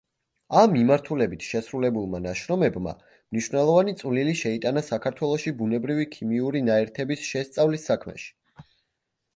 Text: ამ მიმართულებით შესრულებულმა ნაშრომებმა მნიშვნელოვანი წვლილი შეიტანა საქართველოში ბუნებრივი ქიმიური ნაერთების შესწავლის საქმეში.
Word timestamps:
ამ 0.59 0.71
მიმართულებით 0.75 1.43
შესრულებულმა 1.47 2.21
ნაშრომებმა 2.23 2.93
მნიშვნელოვანი 3.09 3.93
წვლილი 4.01 4.35
შეიტანა 4.41 4.85
საქართველოში 4.89 5.55
ბუნებრივი 5.61 6.11
ქიმიური 6.17 6.65
ნაერთების 6.73 7.31
შესწავლის 7.35 7.89
საქმეში. 7.93 8.69